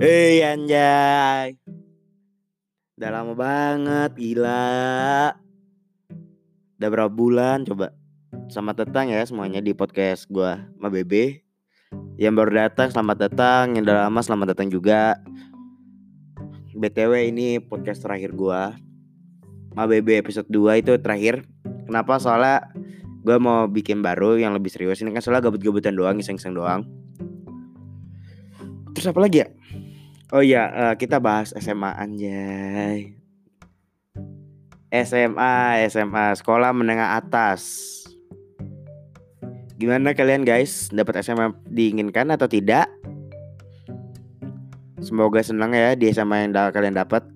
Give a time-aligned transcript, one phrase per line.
[0.00, 1.60] Hei anjay.
[2.96, 5.28] Udah lama banget gila.
[6.80, 7.92] Udah berapa bulan coba.
[8.48, 11.44] Selamat datang ya semuanya di podcast gue Ma Bebe.
[12.16, 13.76] Yang baru datang selamat datang.
[13.76, 15.20] Yang udah lama selamat datang juga.
[16.72, 18.60] BTW ini podcast terakhir gue
[19.76, 21.44] Ma Bebe episode 2 itu terakhir.
[21.84, 22.16] Kenapa?
[22.16, 22.72] Soalnya
[23.20, 25.04] gue mau bikin baru yang lebih serius.
[25.04, 26.88] Ini kan soalnya gabut-gabutan doang iseng-iseng doang.
[28.96, 29.48] Terus apa lagi ya?
[30.30, 33.18] Oh iya, uh, kita bahas SMA anjay.
[34.94, 37.90] SMA, SMA, sekolah menengah atas.
[39.74, 40.86] Gimana kalian guys?
[40.94, 42.86] Dapat SMA diinginkan atau tidak?
[45.02, 47.26] Semoga senang ya di SMA yang da kalian dapat.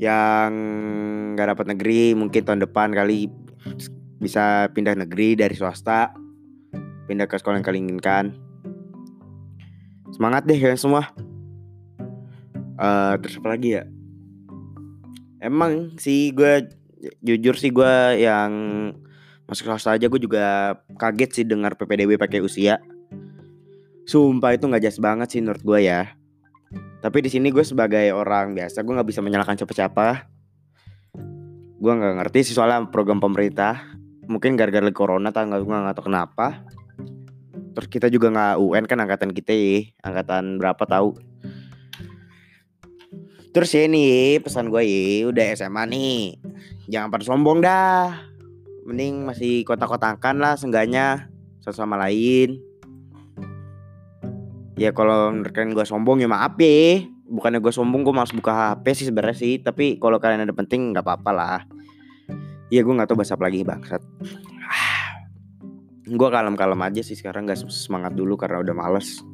[0.00, 0.52] Yang
[1.36, 3.28] nggak dapat negeri mungkin tahun depan kali
[4.16, 6.16] bisa pindah negeri dari swasta,
[7.04, 8.53] pindah ke sekolah yang kalian inginkan
[10.14, 11.10] semangat deh kalian semua.
[12.78, 13.84] Uh, terus apa lagi ya?
[15.42, 16.70] Emang sih gue
[17.20, 18.52] jujur sih gue yang
[19.44, 22.78] masuk swasta aja gue juga kaget sih dengar PPDB pakai usia.
[24.06, 26.14] Sumpah itu nggak jelas banget sih menurut gue ya.
[27.02, 30.30] Tapi di sini gue sebagai orang biasa gue nggak bisa menyalahkan siapa-siapa.
[31.76, 33.82] Gue nggak ngerti sih soalnya program pemerintah.
[34.24, 36.64] Mungkin gara-gara corona tanggal gue nggak tahu kenapa
[37.84, 41.20] Terus kita juga nggak UN kan angkatan kita ya, angkatan berapa tahu.
[43.52, 46.40] Terus ya nih pesan gue ya, udah SMA nih.
[46.88, 48.24] Jangan pada sombong dah.
[48.88, 51.28] Mending masih kotak-kotakan lah seenggaknya
[51.60, 52.56] satu sama lain.
[54.80, 57.04] Ya kalau menurut gue sombong ya maaf ya.
[57.28, 59.60] Bukannya gue sombong gue malas buka HP sih sebenarnya sih.
[59.60, 61.60] Tapi kalau kalian ada penting nggak apa-apa lah.
[62.72, 64.00] Ya gue nggak tahu bahasa apa lagi bangsat
[66.04, 69.24] gue kalem-kalem aja sih sekarang gak semangat dulu karena udah males.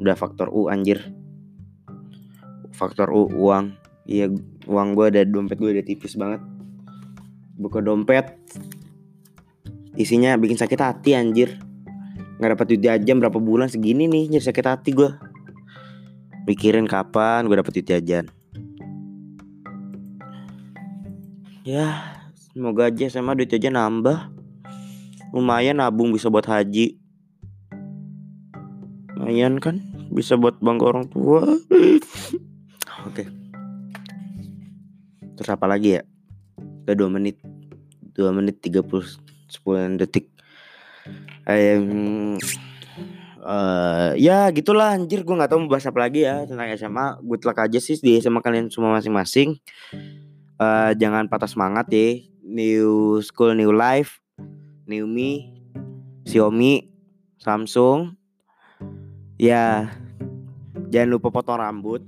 [0.00, 1.12] Udah faktor U anjir.
[2.72, 3.76] Faktor U uang.
[4.08, 4.32] Iya
[4.66, 6.40] uang gue ada dompet gue udah tipis banget.
[7.60, 8.34] Buka dompet.
[9.94, 11.60] Isinya bikin sakit hati anjir.
[12.40, 15.32] Nggak dapat duit jajan berapa bulan segini nih jadi sakit hati gue
[16.46, 18.26] mikirin kapan gue dapet duit jajan
[21.62, 24.41] ya semoga aja sama duit jajan nambah
[25.32, 27.00] lumayan nabung bisa buat haji.
[29.16, 29.80] Lumayan kan?
[30.12, 31.40] Bisa buat bangga orang tua.
[33.08, 33.24] Oke.
[35.34, 36.02] Terus apa lagi ya?
[36.84, 37.40] Udah dua menit.
[38.12, 39.08] Dua menit tiga puluh
[39.48, 40.28] sepuluh detik.
[41.48, 42.36] Um,
[43.40, 45.24] uh, ya gitulah anjir.
[45.24, 48.20] Gue nggak tahu mau bahas apa lagi ya tentang SMA gue telak aja sih di
[48.20, 49.56] SMA kalian semua masing-masing.
[50.60, 52.20] Uh, jangan patah semangat ya.
[52.44, 54.21] New school new life
[54.92, 55.48] Xiaomi,
[56.28, 56.74] Xiaomi,
[57.40, 58.12] Samsung.
[59.40, 59.88] Ya,
[60.92, 62.04] jangan lupa potong rambut.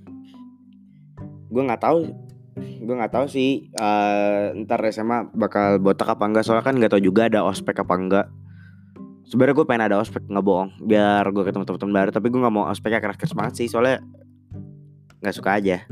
[1.49, 2.13] Gue nggak tahu,
[2.61, 3.73] gue nggak tahu sih.
[3.81, 6.45] Uh, ntar SMA bakal botak apa enggak?
[6.45, 8.27] Soalnya kan nggak tahu juga ada ospek apa enggak.
[9.25, 12.11] Sebenarnya gue pengen ada ospek nggak bohong, biar gue ketemu teman-teman baru.
[12.13, 14.05] Tapi gue nggak mau ospeknya keras-keras banget sih, soalnya
[15.25, 15.89] nggak suka aja.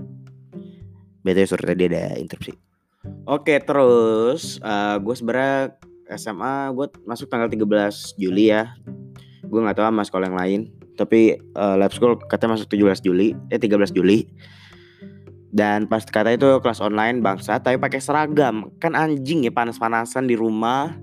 [1.24, 2.52] Betul suruh tadi ada interupsi.
[3.26, 5.74] Oke terus uh, gue sebenarnya
[6.16, 8.76] SMA gue masuk tanggal 13 Juli ya.
[9.46, 10.60] Gue nggak tahu sama sekolah yang lain.
[10.96, 14.28] Tapi uh, lab school katanya masuk 17 Juli eh 13 Juli.
[15.52, 18.72] Dan pas kata itu kelas online bangsa tapi pakai seragam.
[18.80, 20.96] Kan anjing ya panas-panasan di rumah.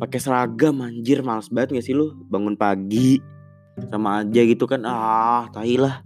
[0.00, 2.16] Pakai seragam anjir males banget gak sih lu?
[2.32, 3.20] Bangun pagi
[3.92, 4.84] sama aja gitu kan.
[4.88, 6.00] Ah tahi lah.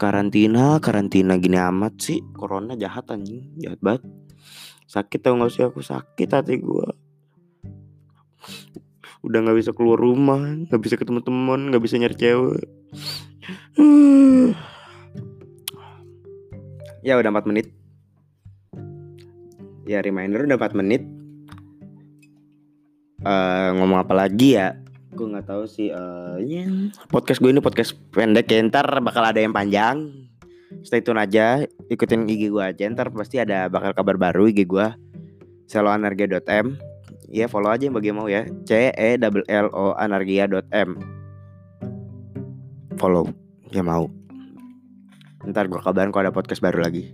[0.00, 2.24] Karantina karantina gini amat sih.
[2.32, 3.52] Corona jahat anjing.
[3.60, 4.04] Jahat banget
[4.86, 5.82] sakit tau gak sih aku?
[5.82, 6.88] Sakit hati gue
[9.26, 12.62] udah nggak bisa keluar rumah nggak bisa ketemu teman nggak bisa nyari cewek.
[17.06, 17.70] Ya udah 4 menit.
[19.86, 21.06] Ya reminder udah 4 menit.
[23.22, 24.74] Uh, ngomong apa lagi ya?
[25.14, 26.66] Gue nggak tahu sih uh, ya,
[27.06, 30.26] podcast gue ini podcast pendek ya ntar bakal ada yang panjang
[30.82, 34.86] stay tune aja ikutin IG gue aja ntar pasti ada bakal kabar baru IG gue
[35.70, 36.76] seloanargia.m
[37.30, 38.46] ya follow aja yang bagi mau ya.
[38.66, 40.98] C e double l o anargia.m
[42.96, 43.28] follow
[43.70, 44.08] ya mau.
[45.46, 47.12] Ntar gue kabarin kalau ada podcast baru lagi.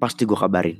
[0.00, 0.76] Pasti gue kabarin.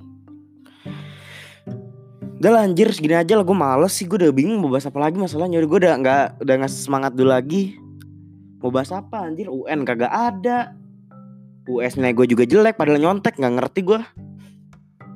[2.43, 5.01] Udah lah anjir segini aja lah gue males sih Gue udah bingung mau bahas apa
[5.01, 5.65] lagi masalahnya.
[5.65, 7.81] Udah gue udah gak, udah gak semangat dulu lagi.
[8.61, 9.49] Mau bahas apa anjir?
[9.49, 10.77] UN kagak ada
[11.69, 14.01] US nilai gue juga jelek padahal nyontek nggak ngerti gue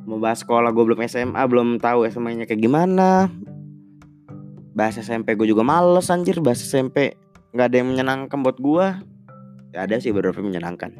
[0.08, 3.28] mau bahas sekolah gue belum SMA belum tahu SMA nya kayak gimana.
[4.72, 6.40] Bahasa SMP gue juga males anjir.
[6.40, 7.12] Bahasa SMP
[7.52, 8.86] nggak ada yang menyenangkan buat gue
[9.76, 10.96] ya ada sih beberapa menyenangkan.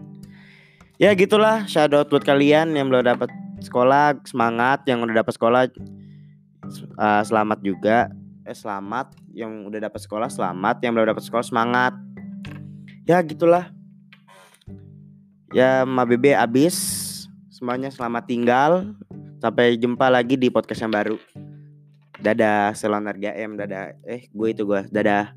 [1.01, 3.33] Ya gitulah shout out buat kalian yang belum dapat
[3.65, 5.63] sekolah semangat yang udah dapat sekolah
[7.01, 8.13] uh, selamat juga.
[8.45, 11.97] Eh selamat yang udah dapat sekolah selamat yang belum dapat sekolah semangat.
[13.09, 13.73] Ya gitulah
[15.53, 16.77] ya Ma Bebe abis
[17.49, 18.73] semuanya selamat tinggal.
[19.39, 21.19] Sampai jumpa lagi di podcast yang baru.
[22.19, 23.95] Dadah Selonar GM dadah.
[24.03, 25.31] Eh gue itu gue dadah